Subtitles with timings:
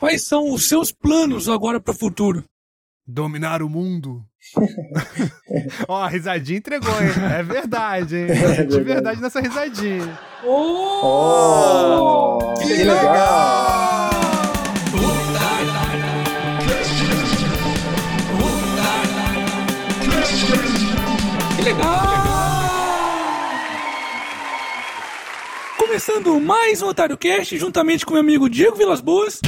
[0.00, 2.42] Quais são os seus planos agora para o futuro?
[3.06, 4.24] Dominar o mundo.
[5.86, 7.10] Ó, a risadinha entregou, hein?
[7.38, 8.26] É verdade, hein?
[8.32, 10.18] É De verdade nessa risadinha.
[10.42, 12.38] Oh!
[12.40, 12.94] oh que, que legal!
[12.94, 14.10] legal.
[21.56, 22.00] Que legal!
[25.76, 29.42] Começando mais um Otário Cast, juntamente com meu amigo Diego Vilas Boas.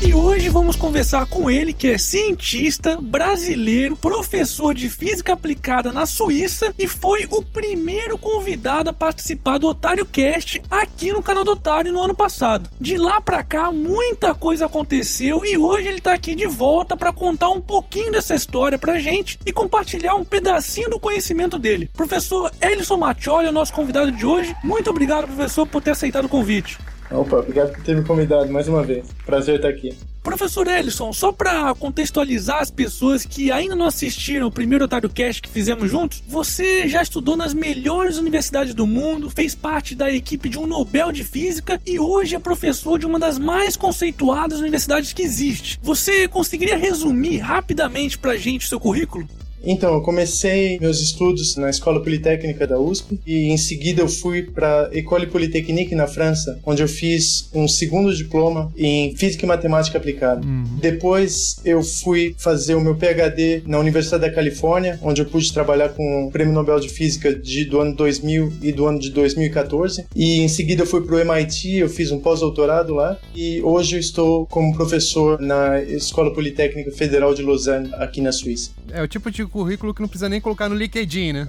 [0.00, 6.06] E hoje vamos conversar com ele, que é cientista brasileiro, professor de física aplicada na
[6.06, 11.50] Suíça e foi o primeiro convidado a participar do Otário Cast aqui no canal do
[11.50, 12.70] Otário no ano passado.
[12.80, 17.12] De lá pra cá, muita coisa aconteceu e hoje ele tá aqui de volta para
[17.12, 21.90] contar um pouquinho dessa história pra gente e compartilhar um pedacinho do conhecimento dele.
[21.92, 24.54] Professor Elison Mattioli é o nosso convidado de hoje.
[24.62, 26.78] Muito obrigado, professor, por ter aceitado o convite.
[27.10, 29.06] Opa, obrigado por ter me convidado mais uma vez.
[29.24, 29.96] Prazer estar aqui.
[30.22, 35.40] Professor Ellison, só para contextualizar as pessoas que ainda não assistiram o primeiro Otário Cast
[35.40, 40.50] que fizemos juntos, você já estudou nas melhores universidades do mundo, fez parte da equipe
[40.50, 45.14] de um Nobel de Física e hoje é professor de uma das mais conceituadas universidades
[45.14, 45.78] que existe.
[45.82, 49.26] Você conseguiria resumir rapidamente para gente o seu currículo?
[49.62, 54.42] Então, eu comecei meus estudos na Escola Politécnica da USP e em seguida eu fui
[54.42, 59.98] para École Polytechnique na França, onde eu fiz um segundo diploma em Física e Matemática
[59.98, 60.46] Aplicada.
[60.46, 60.64] Uhum.
[60.80, 65.90] Depois eu fui fazer o meu PhD na Universidade da Califórnia, onde eu pude trabalhar
[65.90, 70.06] com o Prêmio Nobel de Física de, do ano 2000 e do ano de 2014.
[70.14, 73.96] E em seguida eu fui para o MIT, eu fiz um pós-doutorado lá e hoje
[73.96, 78.70] eu estou como professor na Escola Politécnica Federal de Lausanne, aqui na Suíça.
[78.90, 81.46] É o tipo de currículo que não precisa nem colocar no LinkedIn, né?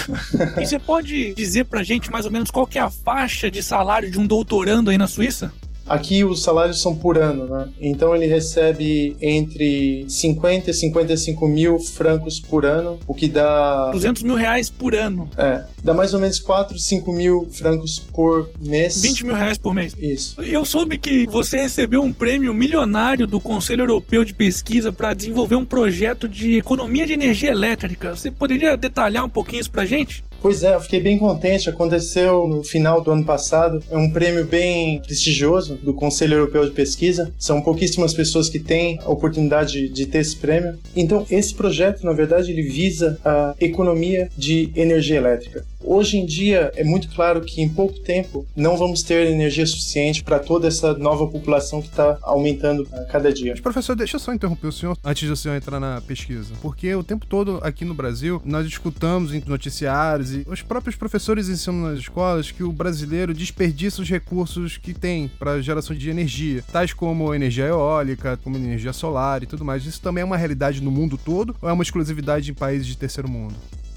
[0.60, 3.62] e você pode dizer pra gente mais ou menos qual que é a faixa de
[3.62, 5.52] salário de um doutorando aí na Suíça?
[5.88, 7.68] Aqui os salários são por ano, né?
[7.80, 13.90] Então ele recebe entre 50 e 55 mil francos por ano, o que dá.
[13.92, 15.28] 200 mil reais por ano.
[15.36, 15.64] É.
[15.82, 19.00] Dá mais ou menos 4, 5 mil francos por mês.
[19.00, 19.94] 20 mil reais por mês.
[19.98, 20.40] Isso.
[20.42, 25.56] Eu soube que você recebeu um prêmio milionário do Conselho Europeu de Pesquisa para desenvolver
[25.56, 28.16] um projeto de economia de energia elétrica.
[28.16, 30.24] Você poderia detalhar um pouquinho isso pra gente?
[30.40, 31.68] Pois é, eu fiquei bem contente.
[31.68, 33.82] Aconteceu no final do ano passado.
[33.90, 37.32] É um prêmio bem prestigioso do Conselho Europeu de Pesquisa.
[37.38, 40.78] São pouquíssimas pessoas que têm a oportunidade de ter esse prêmio.
[40.94, 45.64] Então, esse projeto, na verdade, ele visa a economia de energia elétrica.
[45.86, 50.24] Hoje em dia é muito claro que em pouco tempo não vamos ter energia suficiente
[50.24, 53.52] para toda essa nova população que está aumentando a cada dia.
[53.52, 56.92] Mas, professor, deixa eu só interromper o senhor antes do senhor entrar na pesquisa, porque
[56.92, 61.90] o tempo todo aqui no Brasil nós escutamos em noticiários e os próprios professores ensinam
[61.90, 66.92] nas escolas que o brasileiro desperdiça os recursos que tem para geração de energia, tais
[66.92, 69.86] como energia eólica, como energia solar e tudo mais.
[69.86, 72.96] Isso também é uma realidade no mundo todo ou é uma exclusividade em países de
[72.96, 73.54] terceiro mundo?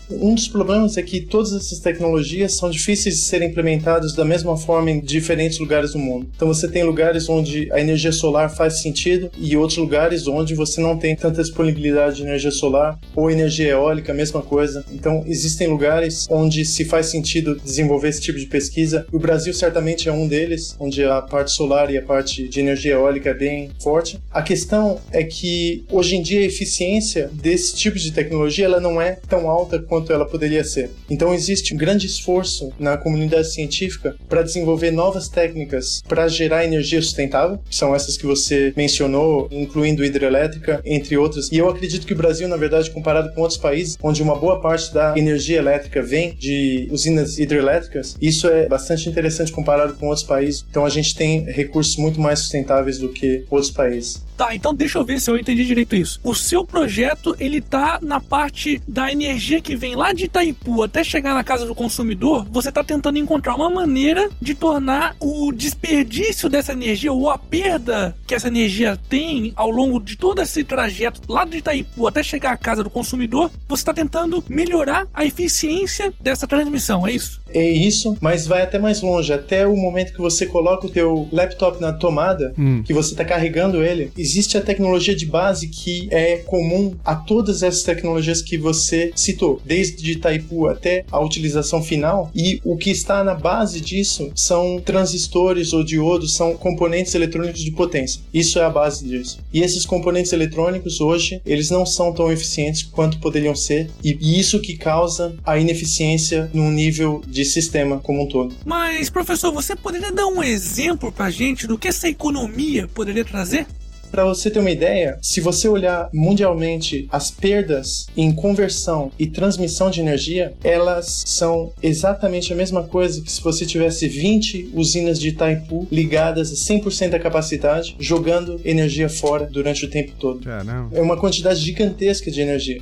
[0.09, 4.57] Um dos problemas é que todas essas tecnologias são difíceis de serem implementadas da mesma
[4.57, 6.27] forma em diferentes lugares do mundo.
[6.35, 10.81] Então você tem lugares onde a energia solar faz sentido e outros lugares onde você
[10.81, 14.83] não tem tanta disponibilidade de energia solar ou energia eólica, mesma coisa.
[14.91, 19.05] Então existem lugares onde se faz sentido desenvolver esse tipo de pesquisa.
[19.11, 22.93] O Brasil certamente é um deles, onde a parte solar e a parte de energia
[22.93, 24.19] eólica é bem forte.
[24.31, 28.99] A questão é que hoje em dia a eficiência desse tipo de tecnologia ela não
[28.99, 30.91] é tão alta quanto quanto ela poderia ser.
[31.09, 37.01] Então existe um grande esforço na comunidade científica para desenvolver novas técnicas para gerar energia
[37.01, 41.51] sustentável, que são essas que você mencionou, incluindo hidrelétrica, entre outras.
[41.51, 44.61] E eu acredito que o Brasil, na verdade, comparado com outros países, onde uma boa
[44.61, 50.25] parte da energia elétrica vem de usinas hidrelétricas, isso é bastante interessante comparado com outros
[50.25, 50.65] países.
[50.69, 54.28] Então a gente tem recursos muito mais sustentáveis do que outros países.
[54.39, 56.17] Tá, então deixa eu ver se eu entendi direito isso.
[56.23, 61.03] O seu projeto, ele tá na parte da energia que vem lá de Itaipu até
[61.03, 66.47] chegar na casa do consumidor, você tá tentando encontrar uma maneira de tornar o desperdício
[66.47, 71.19] dessa energia ou a perda que essa energia tem ao longo de todo esse trajeto
[71.27, 76.13] lá de Itaipu até chegar à casa do consumidor, você está tentando melhorar a eficiência
[76.17, 77.41] dessa transmissão, é isso?
[77.53, 81.27] É isso, mas vai até mais longe, até o momento que você coloca o teu
[81.31, 82.83] laptop na tomada, hum.
[82.83, 87.63] que você está carregando ele, existe a tecnologia de base que é comum a todas
[87.63, 93.23] essas tecnologias que você citou, desde Itaipu até a utilização final, e o que está
[93.23, 98.21] na base disso são transistores ou diodos, são componentes eletrônicos de potência.
[98.31, 99.39] Isso é a base disso.
[99.51, 104.59] E esses componentes eletrônicos hoje, eles não são tão eficientes quanto poderiam ser, e isso
[104.59, 108.53] que causa a ineficiência num nível de sistema como um todo.
[108.63, 113.65] Mas, professor, você poderia dar um exemplo pra gente do que essa economia poderia trazer?
[114.11, 119.89] Para você ter uma ideia, se você olhar mundialmente as perdas em conversão e transmissão
[119.89, 125.29] de energia, elas são exatamente a mesma coisa que se você tivesse 20 usinas de
[125.29, 130.41] Itaipu ligadas a 100% da capacidade, jogando energia fora durante o tempo todo.
[130.41, 130.97] Caramba.
[130.97, 132.81] É uma quantidade gigantesca de energia.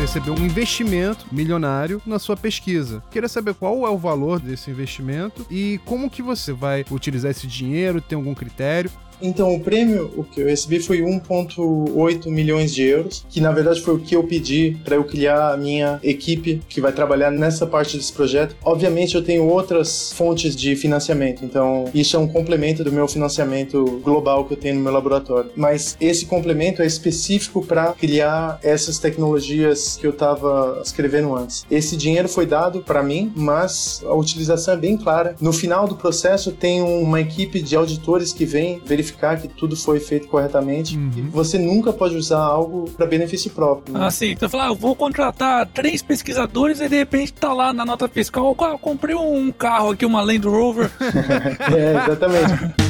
[0.00, 3.02] Recebeu um investimento milionário na sua pesquisa.
[3.10, 7.46] Queria saber qual é o valor desse investimento e como que você vai utilizar esse
[7.46, 8.90] dinheiro, tem algum critério?
[9.22, 13.80] Então, o prêmio o que eu recebi foi 1,8 milhões de euros, que na verdade
[13.80, 17.66] foi o que eu pedi para eu criar a minha equipe que vai trabalhar nessa
[17.66, 18.56] parte desse projeto.
[18.64, 24.00] Obviamente, eu tenho outras fontes de financiamento, então isso é um complemento do meu financiamento
[24.02, 25.50] global que eu tenho no meu laboratório.
[25.54, 31.66] Mas esse complemento é específico para criar essas tecnologias que eu estava escrevendo antes.
[31.70, 35.36] Esse dinheiro foi dado para mim, mas a utilização é bem clara.
[35.40, 40.00] No final do processo, tem uma equipe de auditores que vem verificar que tudo foi
[40.00, 40.98] feito corretamente.
[41.16, 43.94] E você nunca pode usar algo para benefício próprio.
[43.94, 44.06] né?
[44.06, 44.30] Ah, sim.
[44.32, 48.08] Então, falar, ah, eu vou contratar três pesquisadores e de repente tá lá na nota
[48.08, 50.90] fiscal, eu comprei um carro aqui, uma Land Rover.
[51.00, 52.89] é, exatamente.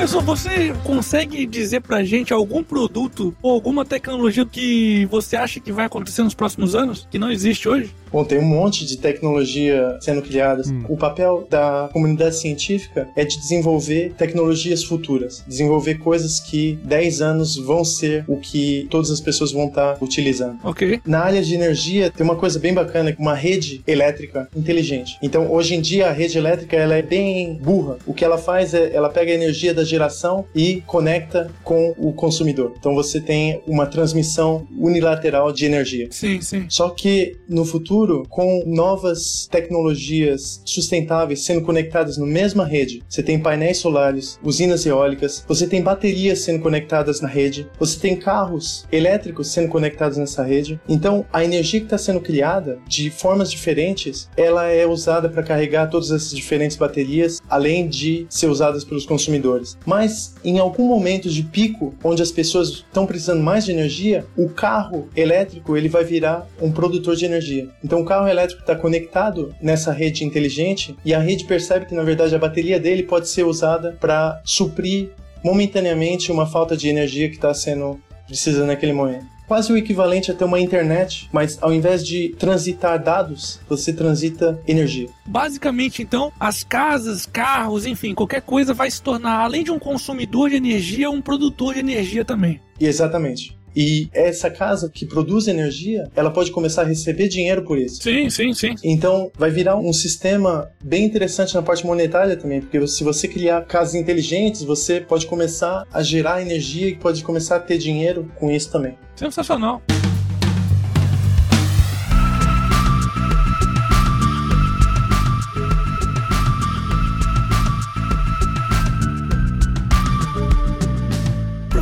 [0.00, 5.70] professor, você consegue dizer pra gente algum produto ou alguma tecnologia que você acha que
[5.70, 7.94] vai acontecer nos próximos anos, que não existe hoje?
[8.12, 10.62] Bom, tem um monte de tecnologia sendo criada.
[10.88, 17.56] O papel da comunidade científica é de desenvolver tecnologias futuras, desenvolver coisas que 10 anos
[17.56, 20.58] vão ser o que todas as pessoas vão estar utilizando.
[20.64, 21.00] Ok.
[21.06, 25.16] Na área de energia, tem uma coisa bem bacana, uma rede elétrica inteligente.
[25.22, 27.98] Então, hoje em dia, a rede elétrica ela é bem burra.
[28.06, 32.12] O que ela faz é, ela pega a energia da geração e conecta com o
[32.12, 32.74] consumidor.
[32.78, 36.08] Então, você tem uma transmissão unilateral de energia.
[36.10, 36.66] Sim, sim.
[36.68, 43.38] Só que no futuro, com novas tecnologias sustentáveis sendo conectadas na mesma rede, você tem
[43.38, 49.48] painéis solares, usinas eólicas, você tem baterias sendo conectadas na rede, você tem carros elétricos
[49.48, 50.80] sendo conectados nessa rede.
[50.88, 55.88] Então, a energia que está sendo criada de formas diferentes, ela é usada para carregar
[55.88, 59.76] todas essas diferentes baterias, além de ser usadas pelos consumidores.
[59.84, 64.48] Mas em algum momento de pico, onde as pessoas estão precisando mais de energia, o
[64.48, 67.68] carro elétrico ele vai virar um produtor de energia.
[67.90, 72.04] Então o carro elétrico está conectado nessa rede inteligente e a rede percebe que na
[72.04, 75.10] verdade a bateria dele pode ser usada para suprir
[75.42, 79.26] momentaneamente uma falta de energia que está sendo precisa naquele momento.
[79.48, 84.60] Quase o equivalente a ter uma internet, mas ao invés de transitar dados, você transita
[84.68, 85.08] energia.
[85.26, 90.50] Basicamente, então, as casas, carros, enfim, qualquer coisa vai se tornar, além de um consumidor
[90.50, 92.60] de energia, um produtor de energia também.
[92.78, 93.58] Exatamente.
[93.74, 98.02] E essa casa que produz energia, ela pode começar a receber dinheiro por isso.
[98.02, 98.74] Sim, sim, sim.
[98.82, 103.64] Então, vai virar um sistema bem interessante na parte monetária também, porque se você criar
[103.64, 108.50] casas inteligentes, você pode começar a gerar energia e pode começar a ter dinheiro com
[108.50, 108.98] isso também.
[109.14, 109.82] Sensacional.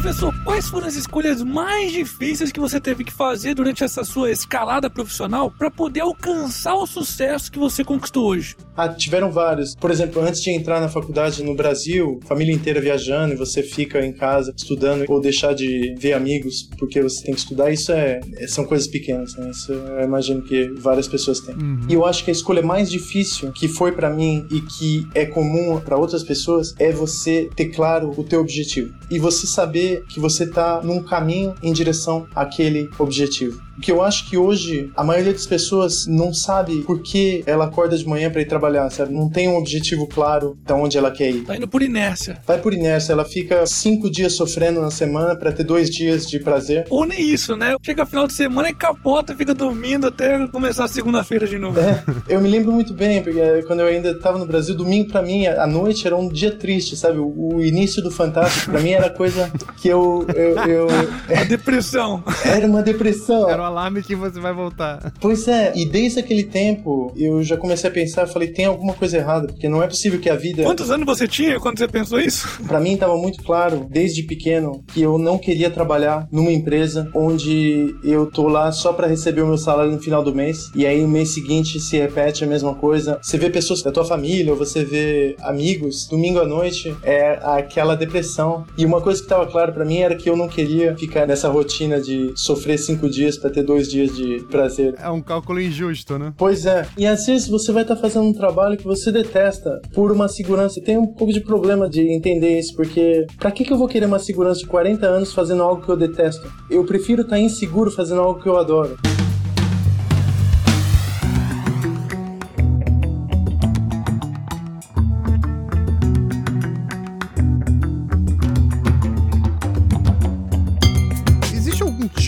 [0.09, 4.31] Professor, quais foram as escolhas mais difíceis que você teve que fazer durante essa sua
[4.31, 8.57] escalada profissional para poder alcançar o sucesso que você conquistou hoje?
[8.75, 9.75] Ah, tiveram vários.
[9.75, 14.03] Por exemplo, antes de entrar na faculdade no Brasil, família inteira viajando e você fica
[14.03, 18.19] em casa estudando ou deixar de ver amigos porque você tem que estudar, isso é,
[18.47, 19.51] são coisas pequenas, né?
[19.51, 21.55] Isso eu imagino que várias pessoas têm.
[21.87, 25.27] E eu acho que a escolha mais difícil que foi para mim e que é
[25.27, 30.21] comum para outras pessoas é você ter claro o teu objetivo e você saber que
[30.21, 33.68] você tá num caminho em direção àquele objetivo.
[33.79, 37.67] O que eu acho que hoje a maioria das pessoas não sabe por que ela
[37.67, 39.15] acorda de manhã para ir trabalhar sabe?
[39.15, 41.45] Não tem um objetivo claro de onde ela quer ir.
[41.45, 42.39] Tá indo por inércia.
[42.47, 46.39] Vai por inércia, ela fica cinco dias sofrendo na semana para ter dois dias de
[46.39, 46.87] prazer.
[46.91, 47.77] Ou nem isso, né?
[47.83, 51.79] Chega final de semana e capota, fica dormindo até começar a segunda-feira de novo.
[51.79, 55.23] É, eu me lembro muito bem, porque quando eu ainda estava no Brasil, domingo para
[55.23, 57.19] mim, a noite era um dia triste, sabe?
[57.19, 60.89] O, o início do Fantástico para mim era coisa que eu, eu, eu...
[61.39, 62.23] A depressão.
[62.45, 63.49] Era uma depressão.
[63.49, 65.13] Era o alarme que você vai voltar.
[65.21, 69.17] Pois é, e desde aquele tempo eu já comecei a pensar, falei, tem alguma coisa
[69.17, 70.63] errada, porque não é possível que a vida.
[70.63, 72.63] Quantos anos você tinha quando você pensou isso?
[72.67, 77.95] Para mim estava muito claro, desde pequeno, que eu não queria trabalhar numa empresa onde
[78.03, 81.01] eu tô lá só para receber o meu salário no final do mês e aí
[81.01, 83.19] no mês seguinte se repete a mesma coisa.
[83.23, 87.95] Você vê pessoas da tua família, ou você vê amigos, domingo à noite é aquela
[87.95, 88.65] depressão.
[88.77, 91.49] E uma coisa que estava claro para mim era que eu não queria ficar nessa
[91.49, 94.95] rotina de sofrer cinco dias para ter dois dias de prazer.
[94.99, 96.33] É um cálculo injusto, né?
[96.37, 96.87] Pois é.
[96.97, 100.29] E às vezes você vai estar tá fazendo um trabalho que você detesta por uma
[100.29, 100.81] segurança.
[100.81, 104.07] Tem um pouco de problema de entender isso, porque pra que, que eu vou querer
[104.07, 106.51] uma segurança de 40 anos fazendo algo que eu detesto?
[106.71, 108.97] Eu prefiro estar tá inseguro fazendo algo que eu adoro.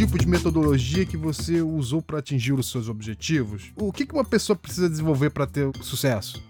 [0.07, 3.71] Tipo de metodologia que você usou para atingir os seus objetivos?
[3.77, 6.43] O que uma pessoa precisa desenvolver para ter sucesso?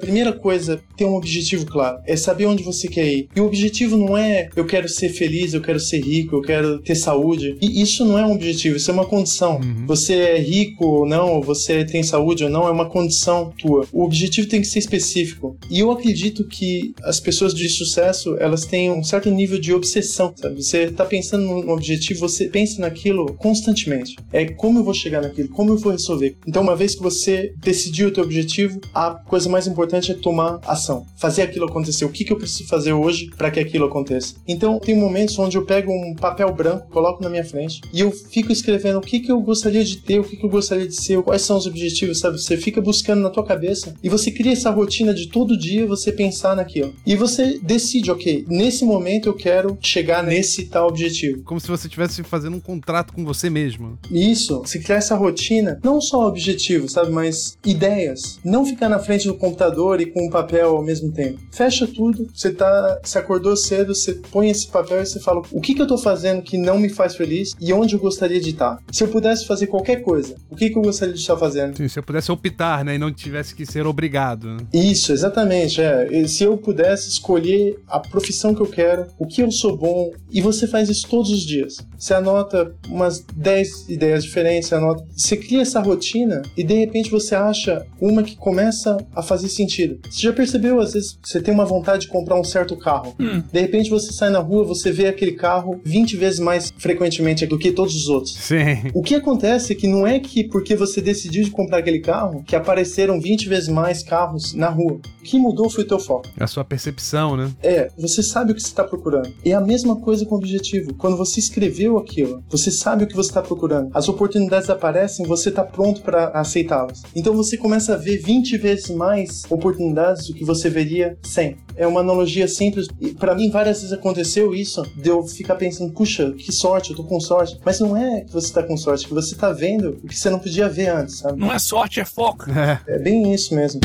[0.00, 1.98] Primeira coisa, ter um objetivo claro.
[2.06, 3.28] É saber onde você quer ir.
[3.34, 6.78] E o objetivo não é eu quero ser feliz, eu quero ser rico, eu quero
[6.80, 7.56] ter saúde.
[7.60, 9.56] E isso não é um objetivo, isso é uma condição.
[9.56, 9.86] Uhum.
[9.86, 13.86] Você é rico ou não, você tem saúde ou não, é uma condição tua.
[13.92, 15.56] O objetivo tem que ser específico.
[15.70, 20.32] E eu acredito que as pessoas de sucesso, elas têm um certo nível de obsessão,
[20.36, 20.62] sabe?
[20.62, 24.16] Você tá pensando num objetivo, você pensa naquilo constantemente.
[24.32, 26.36] É como eu vou chegar naquilo, como eu vou resolver.
[26.46, 30.14] Então, uma vez que você decidiu o teu objetivo, a coisa mais importante importante é
[30.14, 32.04] tomar ação, fazer aquilo acontecer.
[32.04, 34.34] O que, que eu preciso fazer hoje para que aquilo aconteça?
[34.46, 38.10] Então, tem momentos onde eu pego um papel branco, coloco na minha frente e eu
[38.10, 40.94] fico escrevendo o que, que eu gostaria de ter, o que, que eu gostaria de
[40.94, 42.40] ser, quais são os objetivos, sabe?
[42.40, 46.10] Você fica buscando na tua cabeça e você cria essa rotina de todo dia você
[46.10, 46.92] pensar naquilo.
[47.06, 51.42] E você decide, ok, nesse momento eu quero chegar nesse tal objetivo.
[51.44, 53.98] Como se você estivesse fazendo um contrato com você mesmo.
[54.10, 58.40] Isso, se criar essa rotina, não só objetivos, sabe, mas ideias.
[58.44, 61.38] Não ficar na frente do computador computador e com um papel ao mesmo tempo.
[61.50, 65.60] Fecha tudo, você tá, se acordou cedo, você põe esse papel e você fala o
[65.60, 68.50] que, que eu tô fazendo que não me faz feliz e onde eu gostaria de
[68.50, 68.78] estar.
[68.90, 71.76] Se eu pudesse fazer qualquer coisa, o que, que eu gostaria de estar fazendo?
[71.76, 74.48] Sim, se eu pudesse optar, né, e não tivesse que ser obrigado.
[74.48, 74.58] Né?
[74.72, 75.80] Isso, exatamente.
[75.80, 76.26] É.
[76.26, 80.40] Se eu pudesse escolher a profissão que eu quero, o que eu sou bom, e
[80.40, 81.78] você faz isso todos os dias.
[81.98, 87.10] Você anota umas 10 ideias diferentes, você anota, você cria essa rotina e de repente
[87.10, 89.98] você acha uma que começa a fazer sentido.
[90.08, 93.14] Você já percebeu, às vezes, você tem uma vontade de comprar um certo carro.
[93.18, 93.42] Hum.
[93.52, 97.58] De repente você sai na rua, você vê aquele carro 20 vezes mais frequentemente do
[97.58, 98.34] que todos os outros.
[98.34, 98.90] Sim.
[98.94, 102.42] O que acontece é que não é que porque você decidiu de comprar aquele carro,
[102.44, 105.00] que apareceram 20 vezes mais carros na rua.
[105.20, 106.28] O que mudou foi o teu foco.
[106.38, 107.50] A sua percepção, né?
[107.62, 109.32] É, você sabe o que você está procurando.
[109.44, 110.94] É a mesma coisa com o objetivo.
[110.94, 113.90] Quando você escreveu aquilo, você sabe o que você está procurando.
[113.94, 117.02] As oportunidades aparecem, você está pronto para aceitá-las.
[117.14, 121.56] Então você começa a ver 20 vezes mais oportunidades do que você veria sem.
[121.76, 122.88] É uma analogia simples.
[123.00, 126.96] E para mim, várias vezes aconteceu isso, de eu ficar pensando, puxa, que sorte, eu
[126.96, 127.58] tô com sorte.
[127.64, 130.18] Mas não é que você tá com sorte, é que você tá vendo o que
[130.18, 131.38] você não podia ver antes, sabe?
[131.38, 132.46] Não é sorte, é foco.
[132.58, 133.80] É, é bem isso mesmo.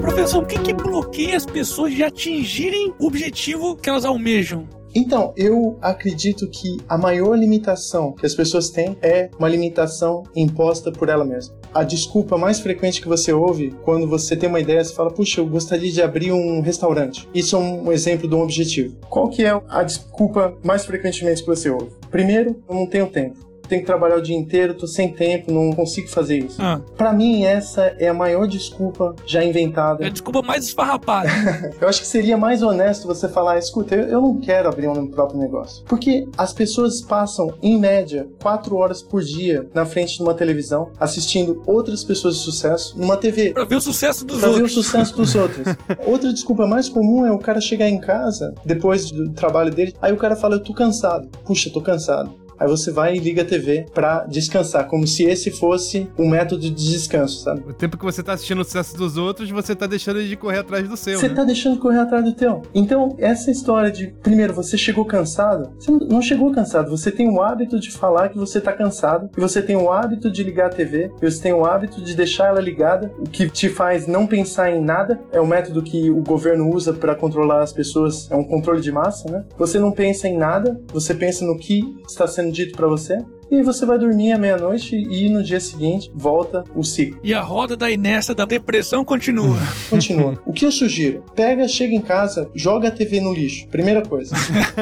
[0.00, 4.68] Professor, o que, que bloqueia as pessoas de atingirem o objetivo que elas almejam?
[4.94, 10.90] Então, eu acredito que a maior limitação que as pessoas têm é uma limitação imposta
[10.90, 11.54] por ela mesma.
[11.72, 15.40] A desculpa mais frequente que você ouve quando você tem uma ideia, você fala, puxa,
[15.40, 17.28] eu gostaria de abrir um restaurante.
[17.32, 18.96] Isso é um exemplo de um objetivo.
[19.08, 21.92] Qual que é a desculpa mais frequentemente que você ouve?
[22.10, 25.72] Primeiro, eu não tenho tempo tenho que trabalhar o dia inteiro, tô sem tempo, não
[25.72, 26.60] consigo fazer isso.
[26.60, 26.80] Ah.
[26.96, 30.04] Para mim, essa é a maior desculpa já inventada.
[30.04, 31.28] É a desculpa mais esfarrapada.
[31.80, 34.92] eu acho que seria mais honesto você falar: escuta, eu, eu não quero abrir um
[34.92, 35.84] meu próprio negócio.
[35.86, 40.90] Porque as pessoas passam, em média, quatro horas por dia na frente de uma televisão,
[40.98, 43.52] assistindo outras pessoas de sucesso numa TV.
[43.52, 44.62] Pra ver o sucesso dos pra outros.
[44.62, 45.66] Pra ver o sucesso dos outros.
[46.04, 50.12] Outra desculpa mais comum é o cara chegar em casa, depois do trabalho dele, aí
[50.12, 51.28] o cara fala: eu tô cansado.
[51.44, 52.40] Puxa, tô cansado.
[52.60, 56.60] Aí você vai e liga a TV pra descansar, como se esse fosse um método
[56.60, 57.62] de descanso, sabe?
[57.66, 60.58] O tempo que você tá assistindo o sucesso dos outros, você tá deixando de correr
[60.58, 61.18] atrás do seu.
[61.18, 61.34] Você né?
[61.34, 62.60] tá deixando de correr atrás do teu.
[62.74, 67.40] Então, essa história de, primeiro, você chegou cansado, você não chegou cansado, você tem o
[67.40, 70.70] hábito de falar que você tá cansado, e você tem o hábito de ligar a
[70.70, 74.26] TV, e você tem o hábito de deixar ela ligada, o que te faz não
[74.26, 78.36] pensar em nada, é o método que o governo usa para controlar as pessoas, é
[78.36, 79.44] um controle de massa, né?
[79.56, 83.56] Você não pensa em nada, você pensa no que está sendo dito para você, e
[83.56, 87.18] aí você vai dormir à meia-noite e no dia seguinte volta o ciclo.
[87.22, 89.56] E a roda da inércia da depressão continua.
[89.90, 90.40] Continua.
[90.46, 91.24] O que eu sugiro?
[91.34, 93.66] Pega, chega em casa, joga a TV no lixo.
[93.68, 94.34] Primeira coisa.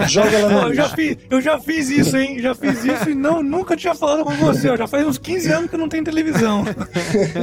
[0.06, 0.74] Joga ela no eu, lixo.
[0.74, 2.38] já fiz, eu já fiz isso, hein?
[2.40, 4.76] Já fiz isso e não, nunca tinha falado com você.
[4.76, 6.64] Já faz uns 15 anos que eu não tenho televisão.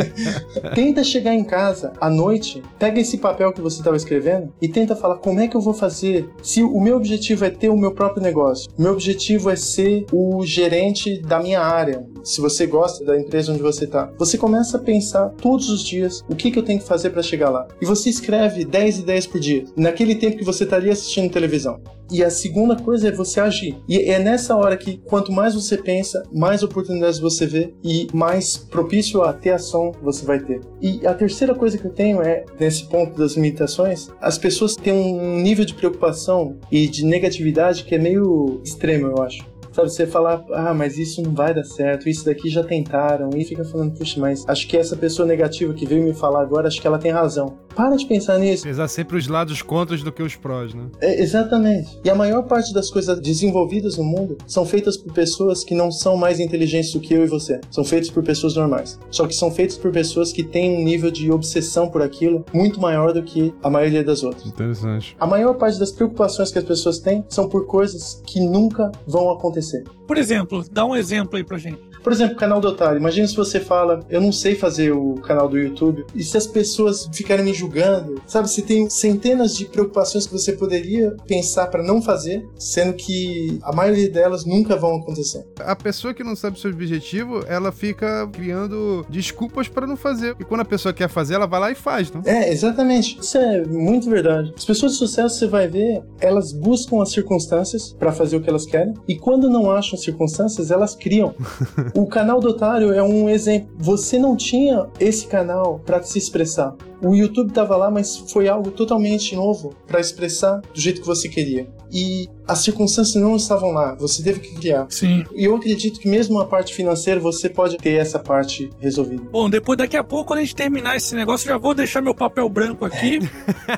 [0.76, 4.96] Tenta chegar em casa à noite, pega esse papel que você estava escrevendo e tenta
[4.96, 7.94] falar como é que eu vou fazer se o meu objetivo é ter o meu
[7.94, 8.70] próprio negócio.
[8.78, 12.06] O meu objetivo é ser o gerente da minha área.
[12.24, 16.24] Se você gosta da empresa onde você está, você começa a pensar todos os dias
[16.30, 17.68] o que, que eu tenho que fazer para chegar lá.
[17.82, 21.82] E você escreve 10 ideias por dia, naquele tempo que você estaria assistindo televisão.
[22.12, 23.78] E a segunda coisa é você agir.
[23.88, 28.58] E é nessa hora que, quanto mais você pensa, mais oportunidades você vê e mais
[28.58, 30.62] propício a ter ação você vai ter.
[30.82, 35.20] E a terceira coisa que eu tenho é, nesse ponto das limitações, as pessoas têm
[35.20, 39.55] um nível de preocupação e de negatividade que é meio extremo, eu acho.
[39.76, 43.44] Sabe, você falar, ah, mas isso não vai dar certo, isso daqui já tentaram, e
[43.44, 46.80] fica falando, puxa, mas acho que essa pessoa negativa que veio me falar agora, acho
[46.80, 47.58] que ela tem razão.
[47.76, 48.64] Para de pensar nisso.
[48.64, 50.86] Pesar sempre os lados contras do que os prós, né?
[51.02, 52.00] É, exatamente.
[52.04, 55.92] E a maior parte das coisas desenvolvidas no mundo são feitas por pessoas que não
[55.92, 57.60] são mais inteligentes do que eu e você.
[57.70, 58.98] São feitas por pessoas normais.
[59.12, 62.80] Só que são feitas por pessoas que têm um nível de obsessão por aquilo muito
[62.80, 64.46] maior do que a maioria das outras.
[64.46, 65.16] Interessante.
[65.20, 69.30] A maior parte das preocupações que as pessoas têm são por coisas que nunca vão
[69.32, 69.84] acontecer.
[70.08, 71.95] Por exemplo, dá um exemplo aí pra gente.
[72.06, 73.00] Por exemplo, canal do Otário.
[73.00, 76.46] Imagina se você fala, eu não sei fazer o canal do YouTube, e se as
[76.46, 78.48] pessoas ficarem me julgando, sabe?
[78.48, 83.74] Você tem centenas de preocupações que você poderia pensar para não fazer, sendo que a
[83.74, 85.48] maioria delas nunca vão acontecer.
[85.60, 90.36] A pessoa que não sabe o seu objetivo, ela fica criando desculpas para não fazer.
[90.40, 92.22] E quando a pessoa quer fazer, ela vai lá e faz, não?
[92.24, 93.18] É, exatamente.
[93.20, 94.54] Isso é muito verdade.
[94.56, 98.50] As pessoas de sucesso, você vai ver, elas buscam as circunstâncias para fazer o que
[98.50, 101.34] elas querem, e quando não acham circunstâncias, elas criam.
[101.96, 103.70] o canal do Otário é um exemplo.
[103.78, 106.76] Você não tinha esse canal para se expressar.
[107.02, 111.30] O YouTube tava lá, mas foi algo totalmente novo para expressar do jeito que você
[111.30, 111.68] queria.
[111.90, 114.88] E as circunstâncias não estavam lá, você teve que criar.
[114.90, 115.24] Sim.
[115.36, 119.24] E eu acredito que mesmo a parte financeira você pode ter essa parte resolvida.
[119.32, 122.14] Bom, depois daqui a pouco, quando a gente terminar esse negócio, já vou deixar meu
[122.14, 123.20] papel branco aqui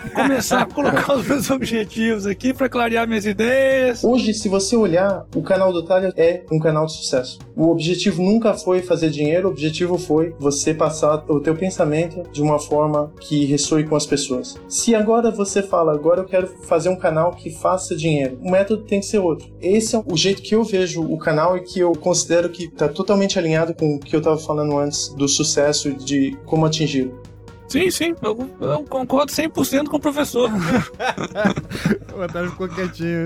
[0.05, 4.03] e começar a colocar os meus objetivos aqui para clarear minhas ideias.
[4.03, 7.39] Hoje, se você olhar, o canal do Otário é um canal de sucesso.
[7.55, 12.41] O objetivo nunca foi fazer dinheiro, o objetivo foi você passar o teu pensamento de
[12.41, 14.55] uma forma que ressoe com as pessoas.
[14.67, 18.83] Se agora você fala, agora eu quero fazer um canal que faça dinheiro, o método
[18.83, 19.47] tem que ser outro.
[19.61, 22.87] Esse é o jeito que eu vejo o canal e que eu considero que está
[22.87, 27.27] totalmente alinhado com o que eu estava falando antes do sucesso e de como atingi-lo.
[27.67, 30.49] Sim, sim, eu, eu concordo 100% com o professor.
[32.15, 33.25] o Otário ficou quietinho.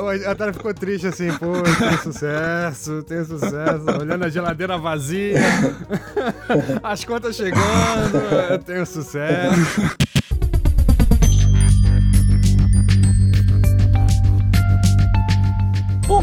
[0.00, 3.84] O Otário ficou triste assim, pô, tem sucesso, tem sucesso.
[4.00, 5.40] Olhando a geladeira vazia,
[6.80, 8.18] as contas chegando,
[8.50, 9.96] eu tenho sucesso.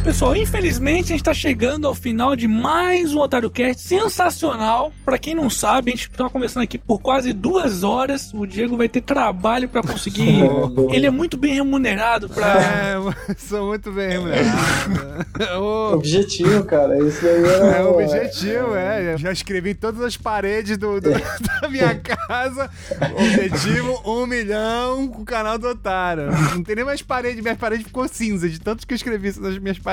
[0.04, 4.92] Pessoal, infelizmente a gente tá chegando ao final de mais um OtárioCast sensacional.
[5.06, 8.34] Pra quem não sabe, a gente tá conversando aqui por quase duas horas.
[8.34, 10.42] O Diego vai ter trabalho pra conseguir.
[10.92, 12.60] Ele é muito bem remunerado pra.
[12.60, 12.96] É,
[13.38, 15.28] sou muito bem remunerado.
[15.62, 15.94] oh.
[15.94, 16.98] Objetivo, cara.
[17.08, 17.78] Isso daí é.
[17.78, 19.18] É objetivo, é.
[19.20, 22.72] Já escrevi todas as paredes do, do da minha casa.
[23.14, 26.32] Objetivo: um milhão com o canal do Otário.
[26.56, 29.60] Não tem nem mais parede, minha parede ficou cinza de tantos que eu escrevi nas
[29.60, 29.92] minhas paredes.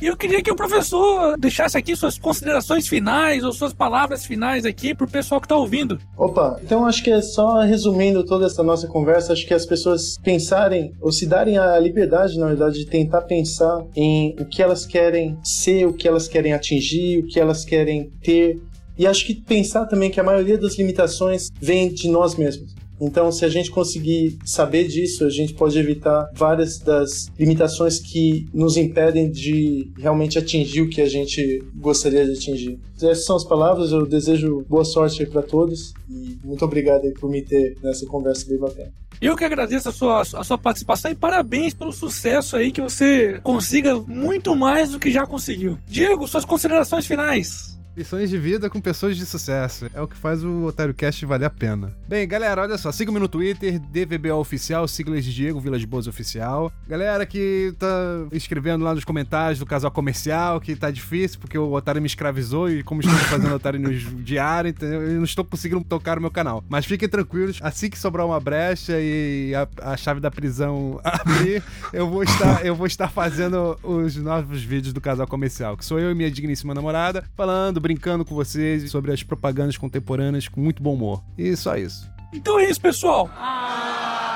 [0.00, 4.64] E eu queria que o professor deixasse aqui suas considerações finais ou suas palavras finais
[4.64, 5.98] aqui pro pessoal que tá ouvindo.
[6.16, 10.16] Opa, então acho que é só resumindo toda essa nossa conversa, acho que as pessoas
[10.22, 14.84] pensarem ou se darem a liberdade, na verdade, de tentar pensar em o que elas
[14.84, 18.60] querem ser, o que elas querem atingir, o que elas querem ter.
[18.98, 22.74] E acho que pensar também que a maioria das limitações vem de nós mesmos.
[23.00, 28.46] Então, se a gente conseguir saber disso, a gente pode evitar várias das limitações que
[28.52, 32.78] nos impedem de realmente atingir o que a gente gostaria de atingir.
[32.96, 37.42] Essas são as palavras, eu desejo boa sorte para todos e muito obrigado por me
[37.42, 38.92] ter nessa conversa bem bacana.
[39.20, 43.40] Eu que agradeço a sua, a sua participação e parabéns pelo sucesso aí que você
[43.42, 45.76] consiga muito mais do que já conseguiu.
[45.86, 47.77] Diego, suas considerações finais.
[47.98, 49.90] Lições de vida com pessoas de sucesso.
[49.92, 51.96] É o que faz o Otário Cast valer a pena.
[52.06, 52.92] Bem, galera, olha só.
[52.92, 56.70] Siga-me no Twitter, DVBO Oficial, siglas de Diego Vilas Boas Oficial.
[56.86, 57.88] Galera que tá
[58.30, 62.70] escrevendo lá nos comentários do casal comercial, que tá difícil porque o Otário me escravizou
[62.70, 65.02] e como estou fazendo Otário News diário, entendeu?
[65.02, 66.62] eu não estou conseguindo tocar o meu canal.
[66.68, 71.64] Mas fiquem tranquilos, assim que sobrar uma brecha e a, a chave da prisão abrir,
[71.92, 75.98] eu vou estar, eu vou estar fazendo os novos vídeos do casal comercial, que sou
[75.98, 80.82] eu e minha digníssima namorada, falando, brincando com vocês sobre as propagandas contemporâneas com muito
[80.82, 81.24] bom humor.
[81.38, 82.06] E só isso.
[82.34, 83.30] Então é isso, pessoal.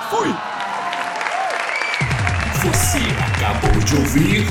[0.09, 0.29] Fui!
[2.65, 2.99] Você
[3.37, 4.47] acabou de ouvir